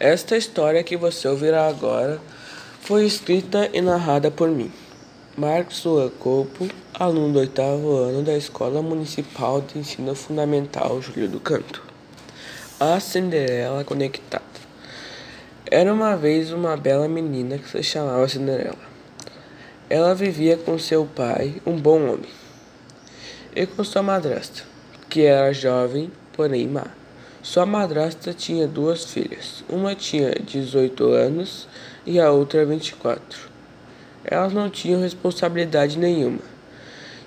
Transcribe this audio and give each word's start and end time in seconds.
Esta 0.00 0.36
história 0.36 0.84
que 0.84 0.96
você 0.96 1.26
ouvirá 1.26 1.66
agora 1.66 2.20
foi 2.80 3.04
escrita 3.04 3.68
e 3.72 3.80
narrada 3.80 4.30
por 4.30 4.48
mim, 4.48 4.70
Marcos 5.36 5.78
Suacopo, 5.78 6.68
aluno 6.94 7.32
do 7.32 7.40
oitavo 7.40 7.96
ano 7.96 8.22
da 8.22 8.36
Escola 8.36 8.80
Municipal 8.80 9.60
de 9.60 9.80
Ensino 9.80 10.14
Fundamental 10.14 11.02
Júlio 11.02 11.28
do 11.28 11.40
Canto. 11.40 11.82
A 12.78 13.00
Cinderela 13.00 13.82
Conectada. 13.82 14.44
Era 15.68 15.92
uma 15.92 16.16
vez 16.16 16.52
uma 16.52 16.76
bela 16.76 17.08
menina 17.08 17.58
que 17.58 17.68
se 17.68 17.82
chamava 17.82 18.28
Cinderela. 18.28 18.78
Ela 19.90 20.14
vivia 20.14 20.56
com 20.56 20.78
seu 20.78 21.06
pai, 21.06 21.60
um 21.66 21.76
bom 21.76 22.08
homem, 22.08 22.30
e 23.52 23.66
com 23.66 23.82
sua 23.82 24.04
madrasta, 24.04 24.62
que 25.10 25.22
era 25.22 25.52
jovem, 25.52 26.12
porém 26.34 26.68
má. 26.68 26.86
Sua 27.50 27.64
madrasta 27.64 28.34
tinha 28.34 28.66
duas 28.66 29.06
filhas. 29.06 29.64
Uma 29.70 29.94
tinha 29.94 30.32
18 30.32 31.02
anos 31.12 31.66
e 32.04 32.20
a 32.20 32.30
outra 32.30 32.62
24. 32.62 33.48
Elas 34.22 34.52
não 34.52 34.68
tinham 34.68 35.00
responsabilidade 35.00 35.98
nenhuma 35.98 36.42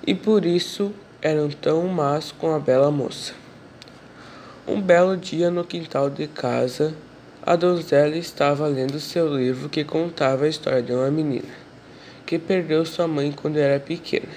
e 0.06 0.14
por 0.14 0.46
isso 0.46 0.94
eram 1.24 1.50
tão 1.50 1.88
más 1.88 2.32
com 2.32 2.54
a 2.54 2.60
bela 2.60 2.92
moça. 2.92 3.34
Um 4.68 4.80
belo 4.80 5.18
dia 5.18 5.50
no 5.50 5.64
quintal 5.64 6.08
de 6.08 6.28
casa, 6.28 6.94
a 7.42 7.56
donzela 7.56 8.16
estava 8.16 8.68
lendo 8.68 9.00
seu 9.00 9.36
livro 9.36 9.70
que 9.70 9.84
contava 9.84 10.46
a 10.46 10.50
história 10.50 10.84
de 10.84 10.94
uma 10.94 11.10
menina 11.10 11.50
que 12.28 12.38
perdeu 12.38 12.86
sua 12.86 13.08
mãe 13.08 13.32
quando 13.32 13.58
era 13.58 13.80
pequena. 13.80 14.30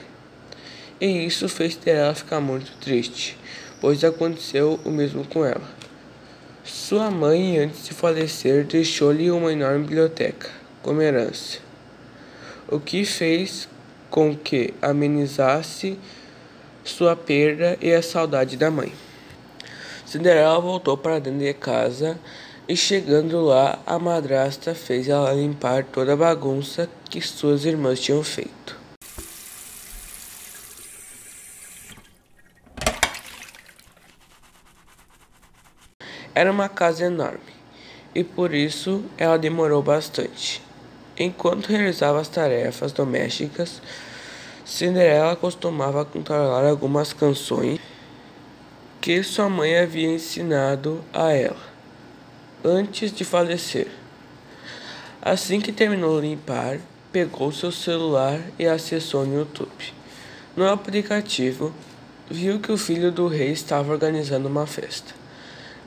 E 0.98 1.26
isso 1.26 1.46
fez 1.46 1.78
ela 1.84 2.14
ficar 2.14 2.40
muito 2.40 2.72
triste 2.80 3.36
pois 3.84 4.02
aconteceu 4.02 4.80
o 4.82 4.90
mesmo 4.90 5.26
com 5.26 5.44
ela. 5.44 5.60
Sua 6.64 7.10
mãe, 7.10 7.58
antes 7.58 7.84
de 7.84 7.92
falecer, 7.92 8.64
deixou-lhe 8.64 9.30
uma 9.30 9.52
enorme 9.52 9.80
biblioteca 9.80 10.48
como 10.80 11.02
herança, 11.02 11.58
o 12.66 12.80
que 12.80 13.04
fez 13.04 13.68
com 14.08 14.34
que 14.34 14.72
amenizasse 14.80 15.98
sua 16.82 17.14
perda 17.14 17.76
e 17.78 17.92
a 17.92 18.00
saudade 18.00 18.56
da 18.56 18.70
mãe. 18.70 18.90
Cinderela 20.06 20.58
voltou 20.58 20.96
para 20.96 21.18
dentro 21.18 21.40
de 21.40 21.52
casa 21.52 22.18
e, 22.66 22.74
chegando 22.74 23.42
lá, 23.42 23.78
a 23.84 23.98
madrasta 23.98 24.74
fez 24.74 25.10
ela 25.10 25.30
limpar 25.34 25.84
toda 25.84 26.14
a 26.14 26.16
bagunça 26.16 26.88
que 27.10 27.20
suas 27.20 27.66
irmãs 27.66 28.00
tinham 28.00 28.24
feito. 28.24 28.83
Era 36.34 36.50
uma 36.50 36.68
casa 36.68 37.04
enorme 37.04 37.54
e 38.12 38.24
por 38.24 38.52
isso 38.52 39.04
ela 39.16 39.38
demorou 39.38 39.80
bastante. 39.82 40.60
Enquanto 41.16 41.68
realizava 41.68 42.20
as 42.20 42.26
tarefas 42.26 42.90
domésticas, 42.90 43.80
Cinderela 44.64 45.36
costumava 45.36 46.04
cantarolar 46.04 46.64
algumas 46.64 47.12
canções 47.12 47.78
que 49.00 49.22
sua 49.22 49.48
mãe 49.48 49.78
havia 49.78 50.08
ensinado 50.08 51.04
a 51.12 51.30
ela 51.30 51.74
antes 52.64 53.12
de 53.12 53.24
falecer. 53.24 53.88
Assim 55.22 55.60
que 55.60 55.70
terminou 55.70 56.20
de 56.20 56.28
limpar, 56.28 56.78
pegou 57.12 57.52
seu 57.52 57.70
celular 57.70 58.40
e 58.58 58.66
acessou 58.66 59.24
no 59.24 59.38
YouTube. 59.38 59.92
No 60.56 60.68
aplicativo, 60.68 61.72
viu 62.28 62.58
que 62.58 62.72
o 62.72 62.78
filho 62.78 63.12
do 63.12 63.28
rei 63.28 63.52
estava 63.52 63.92
organizando 63.92 64.48
uma 64.48 64.66
festa 64.66 65.23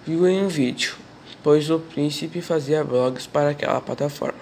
viu 0.08 0.26
em 0.26 0.42
um 0.42 0.48
vídeo, 0.48 0.96
pois 1.44 1.70
o 1.70 1.80
príncipe 1.80 2.42
fazia 2.42 2.82
blogs 2.82 3.28
para 3.28 3.50
aquela 3.50 3.82
plataforma. 3.82 4.40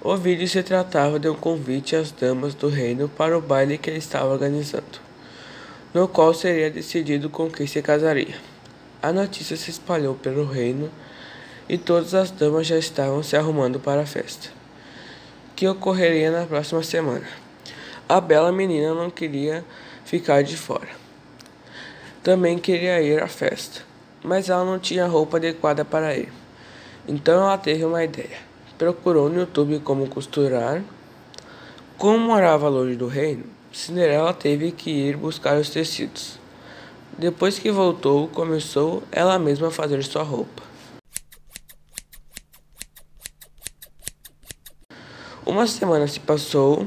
O 0.00 0.16
vídeo 0.16 0.48
se 0.48 0.62
tratava 0.62 1.18
de 1.18 1.28
um 1.28 1.34
convite 1.34 1.94
às 1.94 2.10
damas 2.10 2.54
do 2.54 2.66
reino 2.66 3.06
para 3.06 3.36
o 3.36 3.42
baile 3.42 3.76
que 3.76 3.90
ele 3.90 3.98
estava 3.98 4.32
organizando, 4.32 4.98
no 5.92 6.08
qual 6.08 6.32
seria 6.32 6.70
decidido 6.70 7.28
com 7.28 7.50
quem 7.50 7.66
se 7.66 7.82
casaria. 7.82 8.34
A 9.02 9.12
notícia 9.12 9.54
se 9.54 9.70
espalhou 9.70 10.14
pelo 10.14 10.46
reino 10.46 10.90
e 11.68 11.76
todas 11.76 12.14
as 12.14 12.30
damas 12.30 12.66
já 12.66 12.78
estavam 12.78 13.22
se 13.22 13.36
arrumando 13.36 13.78
para 13.78 14.00
a 14.00 14.06
festa, 14.06 14.48
que 15.54 15.68
ocorreria 15.68 16.30
na 16.30 16.46
próxima 16.46 16.82
semana. 16.82 17.28
A 18.08 18.18
bela 18.18 18.50
menina 18.50 18.94
não 18.94 19.10
queria 19.10 19.62
ficar 20.06 20.42
de 20.42 20.56
fora. 20.56 20.88
Também 22.22 22.58
queria 22.58 23.02
ir 23.02 23.22
à 23.22 23.28
festa 23.28 23.89
mas 24.22 24.48
ela 24.48 24.64
não 24.64 24.78
tinha 24.78 25.06
roupa 25.06 25.36
adequada 25.36 25.84
para 25.84 26.16
ir. 26.16 26.32
Então 27.06 27.42
ela 27.42 27.58
teve 27.58 27.84
uma 27.84 28.04
ideia. 28.04 28.38
Procurou 28.78 29.28
no 29.28 29.40
YouTube 29.40 29.80
como 29.80 30.08
costurar. 30.08 30.82
Como 31.98 32.18
morava 32.18 32.68
longe 32.68 32.96
do 32.96 33.06
reino, 33.06 33.44
Cinderela 33.72 34.32
teve 34.32 34.72
que 34.72 34.90
ir 34.90 35.16
buscar 35.16 35.58
os 35.58 35.70
tecidos. 35.70 36.38
Depois 37.18 37.58
que 37.58 37.70
voltou, 37.70 38.28
começou 38.28 39.02
ela 39.12 39.38
mesma 39.38 39.68
a 39.68 39.70
fazer 39.70 40.02
sua 40.02 40.22
roupa. 40.22 40.62
Uma 45.44 45.66
semana 45.66 46.06
se 46.06 46.20
passou 46.20 46.86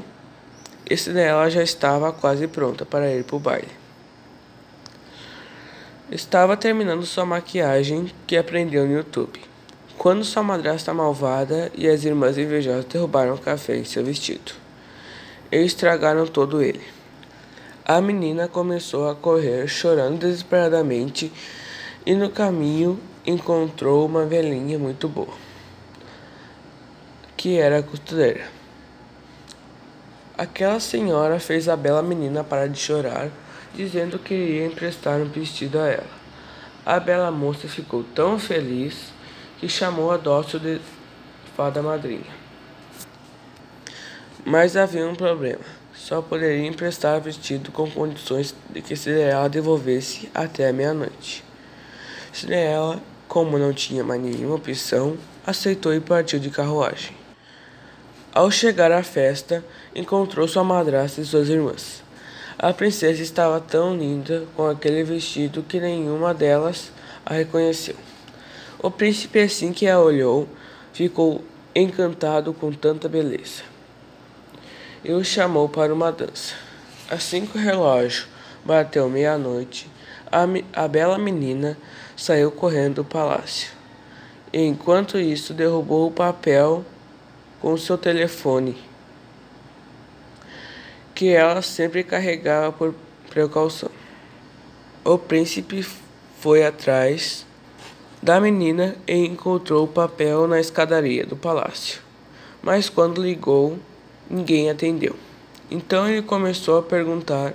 e 0.90 0.98
Cinderela 0.98 1.50
já 1.50 1.62
estava 1.62 2.12
quase 2.12 2.48
pronta 2.48 2.86
para 2.86 3.12
ir 3.12 3.24
para 3.24 3.36
o 3.36 3.40
baile. 3.40 3.83
Estava 6.12 6.58
terminando 6.58 7.06
sua 7.06 7.26
maquiagem 7.26 8.12
que 8.28 8.36
aprendeu 8.36 8.86
no 8.86 8.92
YouTube. 8.92 9.40
Quando 9.98 10.26
sua 10.26 10.44
madrasta 10.44 10.94
malvada 10.94 11.72
e 11.74 11.88
as 11.88 12.04
irmãs 12.04 12.38
invejosas 12.38 12.84
derrubaram 12.86 13.36
o 13.36 13.38
café 13.40 13.78
em 13.78 13.86
seu 13.86 14.04
vestido. 14.04 14.52
E 15.50 15.58
estragaram 15.64 16.28
todo 16.28 16.62
ele. 16.62 16.82
A 17.86 18.02
menina 18.02 18.50
começou 18.50 19.10
a 19.10 19.16
correr, 19.16 19.66
chorando 19.68 20.20
desesperadamente, 20.20 21.32
e 22.06 22.14
no 22.14 22.30
caminho 22.30 23.00
encontrou 23.26 24.06
uma 24.06 24.26
velhinha 24.26 24.78
muito 24.78 25.08
boa, 25.08 25.34
que 27.38 27.58
era 27.58 27.82
costureira. 27.82 28.46
Aquela 30.38 30.80
senhora 30.80 31.40
fez 31.40 31.70
a 31.70 31.78
bela 31.78 32.04
menina 32.04 32.44
parar 32.44 32.68
de 32.68 32.80
chorar 32.80 33.32
dizendo 33.74 34.20
que 34.20 34.34
iria 34.34 34.66
emprestar 34.66 35.20
um 35.20 35.30
vestido 35.30 35.80
a 35.80 35.88
ela. 35.88 36.24
A 36.86 37.00
bela 37.00 37.32
moça 37.32 37.68
ficou 37.68 38.04
tão 38.04 38.38
feliz 38.38 39.14
que 39.60 39.70
chamou 39.70 40.12
a 40.12 40.18
dócil 40.18 40.60
de 40.60 40.82
fada 41.56 41.82
madrinha. 41.82 42.44
Mas 44.46 44.76
havia 44.76 45.08
um 45.08 45.16
problema. 45.16 45.64
Só 45.94 46.22
poderia 46.22 46.68
emprestar 46.68 47.18
o 47.18 47.22
vestido 47.22 47.72
com 47.72 47.90
condições 47.90 48.54
de 48.70 48.82
que 48.82 48.96
Cinderela 48.96 49.48
devolvesse 49.48 50.30
até 50.34 50.68
a 50.68 50.74
meia-noite. 50.74 51.44
Cinderela, 52.34 53.02
como 53.28 53.58
não 53.58 53.72
tinha 53.72 54.04
mais 54.04 54.22
nenhuma 54.22 54.56
opção, 54.56 55.18
aceitou 55.48 55.94
e 55.94 56.02
partiu 56.02 56.40
de 56.40 56.50
carruagem. 56.50 57.16
Ao 58.34 58.52
chegar 58.52 58.92
à 58.92 59.04
festa, 59.04 59.64
encontrou 59.96 60.48
sua 60.48 60.64
madrasta 60.64 61.22
e 61.22 61.26
suas 61.26 61.48
irmãs. 61.48 62.04
A 62.58 62.72
princesa 62.72 63.22
estava 63.22 63.60
tão 63.60 63.96
linda 63.98 64.46
com 64.56 64.68
aquele 64.68 65.04
vestido 65.04 65.64
que 65.64 65.80
nenhuma 65.80 66.34
delas 66.34 66.92
a 67.26 67.34
reconheceu. 67.34 67.96
O 68.80 68.92
príncipe, 68.92 69.40
assim 69.40 69.74
que 69.74 69.88
a 69.88 70.00
olhou, 70.00 70.48
ficou 70.94 71.44
encantado 71.76 72.54
com 72.54 72.72
tanta 72.72 73.10
beleza 73.10 73.64
e 75.04 75.12
o 75.12 75.24
chamou 75.24 75.68
para 75.68 75.94
uma 75.94 76.12
dança. 76.12 76.54
Assim 77.10 77.46
que 77.46 77.58
o 77.58 77.62
relógio 77.62 78.26
bateu 78.64 79.10
meia-noite, 79.10 79.90
a, 80.32 80.46
a 80.84 80.88
bela 80.88 81.18
menina 81.18 81.78
saiu 82.16 82.52
correndo 82.52 82.96
do 82.96 83.06
palácio. 83.06 83.72
Enquanto 84.54 85.20
isso, 85.20 85.54
derrubou 85.54 86.08
o 86.08 86.12
papel 86.12 86.86
com 87.60 87.76
seu 87.76 87.98
telefone 87.98 88.78
que 91.14 91.30
ela 91.30 91.62
sempre 91.62 92.04
carregava 92.04 92.72
por 92.72 92.94
precaução. 93.30 93.90
O 95.04 95.18
príncipe 95.18 95.86
foi 96.40 96.66
atrás 96.66 97.46
da 98.22 98.40
menina 98.40 98.96
e 99.08 99.16
encontrou 99.26 99.84
o 99.84 99.88
papel 99.88 100.48
na 100.48 100.60
escadaria 100.60 101.26
do 101.26 101.36
palácio. 101.36 102.02
Mas 102.62 102.90
quando 102.90 103.22
ligou, 103.22 103.78
ninguém 104.30 104.70
atendeu. 104.70 105.16
Então 105.70 106.08
ele 106.08 106.22
começou 106.22 106.78
a 106.80 106.84
perguntar 106.84 107.54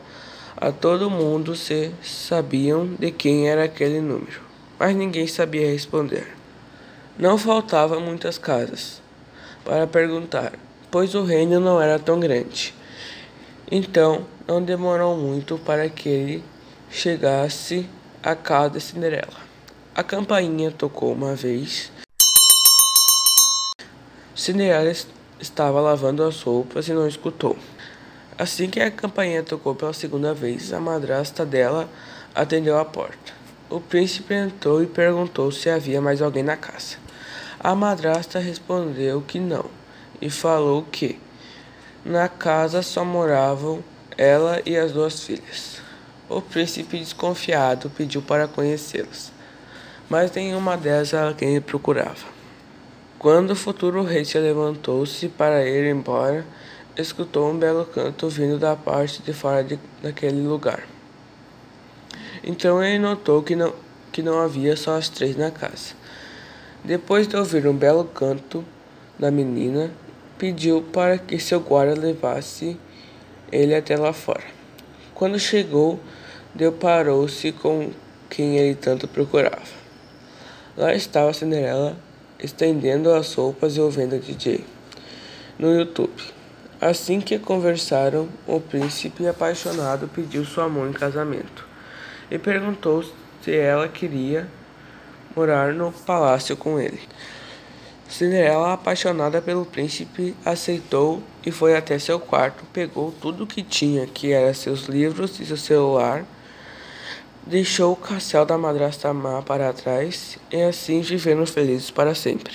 a 0.56 0.72
todo 0.72 1.08
mundo 1.08 1.54
se 1.54 1.92
sabiam 2.02 2.86
de 2.98 3.12
quem 3.12 3.48
era 3.48 3.64
aquele 3.64 4.00
número, 4.00 4.42
mas 4.78 4.94
ninguém 4.94 5.26
sabia 5.26 5.70
responder. 5.70 6.26
Não 7.16 7.38
faltavam 7.38 8.00
muitas 8.00 8.38
casas 8.38 9.00
para 9.64 9.86
perguntar, 9.86 10.52
pois 10.90 11.14
o 11.14 11.22
reino 11.22 11.60
não 11.60 11.80
era 11.80 11.98
tão 11.98 12.18
grande. 12.18 12.74
Então, 13.70 14.26
não 14.46 14.62
demorou 14.62 15.16
muito 15.16 15.58
para 15.58 15.88
que 15.90 16.08
ele 16.08 16.44
chegasse 16.90 17.86
à 18.22 18.34
casa 18.34 18.70
de 18.70 18.80
Cinderela. 18.80 19.36
A 19.94 20.02
campainha 20.02 20.70
tocou 20.70 21.12
uma 21.12 21.34
vez 21.34 21.92
Cinderela 24.34 24.90
estava 25.38 25.80
lavando 25.80 26.22
as 26.22 26.40
roupas 26.40 26.88
e 26.88 26.92
não 26.92 27.06
escutou. 27.06 27.58
Assim 28.38 28.70
que 28.70 28.80
a 28.80 28.90
campainha 28.90 29.42
tocou 29.42 29.74
pela 29.74 29.92
segunda 29.92 30.32
vez, 30.32 30.72
a 30.72 30.80
madrasta 30.80 31.44
dela 31.44 31.90
atendeu 32.34 32.78
a 32.78 32.84
porta. 32.84 33.34
O 33.68 33.80
príncipe 33.80 34.32
entrou 34.32 34.82
e 34.82 34.86
perguntou 34.86 35.52
se 35.52 35.68
havia 35.68 36.00
mais 36.00 36.22
alguém 36.22 36.42
na 36.42 36.56
casa. 36.56 36.96
A 37.60 37.74
madrasta 37.74 38.38
respondeu 38.38 39.20
que 39.20 39.38
não 39.38 39.66
e 40.22 40.30
falou 40.30 40.84
que 40.84 41.18
na 42.04 42.28
casa 42.28 42.82
só 42.82 43.04
moravam 43.04 43.82
ela 44.16 44.60
e 44.64 44.76
as 44.76 44.92
duas 44.92 45.22
filhas. 45.24 45.80
O 46.28 46.40
príncipe, 46.40 46.98
desconfiado, 46.98 47.90
pediu 47.90 48.20
para 48.20 48.46
conhecê-las, 48.46 49.32
mas 50.10 50.30
nenhuma 50.32 50.76
delas 50.76 51.12
era 51.12 51.32
quem 51.32 51.50
ele 51.50 51.60
procurava. 51.60 52.38
Quando 53.18 53.50
o 53.50 53.56
futuro 53.56 54.02
rei 54.02 54.24
se 54.24 54.38
levantou-se 54.38 55.28
para 55.28 55.66
ir 55.66 55.90
embora, 55.90 56.44
escutou 56.96 57.50
um 57.50 57.58
belo 57.58 57.84
canto 57.84 58.28
vindo 58.28 58.58
da 58.58 58.76
parte 58.76 59.22
de 59.22 59.32
fora 59.32 59.64
de, 59.64 59.78
daquele 60.02 60.46
lugar. 60.46 60.86
Então 62.44 62.82
ele 62.82 62.98
notou 62.98 63.42
que 63.42 63.56
não, 63.56 63.72
que 64.12 64.22
não 64.22 64.38
havia 64.40 64.76
só 64.76 64.96
as 64.96 65.08
três 65.08 65.36
na 65.36 65.50
casa. 65.50 65.94
Depois 66.84 67.26
de 67.26 67.36
ouvir 67.36 67.66
um 67.66 67.74
belo 67.74 68.04
canto 68.04 68.64
da 69.18 69.30
menina, 69.30 69.90
pediu 70.38 70.82
para 70.92 71.18
que 71.18 71.38
seu 71.38 71.60
guarda 71.60 72.00
levasse 72.00 72.78
ele 73.50 73.74
até 73.74 73.96
lá 73.96 74.12
fora. 74.12 74.44
Quando 75.14 75.38
chegou, 75.38 75.98
deparou-se 76.54 77.52
com 77.52 77.90
quem 78.30 78.56
ele 78.56 78.74
tanto 78.74 79.08
procurava. 79.08 79.78
Lá 80.76 80.94
estava 80.94 81.32
Cinderela 81.32 81.96
estendendo 82.38 83.12
as 83.12 83.34
roupas 83.34 83.76
e 83.76 83.80
ouvindo 83.80 84.18
DJ 84.18 84.64
no 85.58 85.74
YouTube. 85.74 86.22
Assim 86.80 87.20
que 87.20 87.36
conversaram, 87.38 88.28
o 88.46 88.60
príncipe 88.60 89.26
apaixonado 89.26 90.06
pediu 90.06 90.44
sua 90.44 90.68
mão 90.68 90.88
em 90.88 90.92
casamento 90.92 91.66
e 92.30 92.38
perguntou 92.38 93.04
se 93.42 93.56
ela 93.56 93.88
queria 93.88 94.46
morar 95.34 95.72
no 95.72 95.90
palácio 95.90 96.56
com 96.56 96.78
ele. 96.78 97.00
Cinderela, 98.08 98.72
apaixonada 98.72 99.42
pelo 99.42 99.66
príncipe, 99.66 100.34
aceitou 100.42 101.22
e 101.44 101.50
foi 101.50 101.76
até 101.76 101.98
seu 101.98 102.18
quarto, 102.18 102.64
pegou 102.72 103.12
tudo 103.12 103.46
que 103.46 103.62
tinha, 103.62 104.06
que 104.06 104.32
eram 104.32 104.54
seus 104.54 104.86
livros 104.86 105.38
e 105.38 105.44
seu 105.44 105.58
celular, 105.58 106.24
deixou 107.46 107.92
o 107.92 107.96
castelo 107.96 108.46
da 108.46 108.56
madrasta 108.56 109.12
má 109.12 109.42
para 109.42 109.72
trás 109.74 110.38
e 110.50 110.62
assim 110.62 111.02
viveram 111.02 111.44
felizes 111.44 111.90
para 111.90 112.14
sempre. 112.14 112.54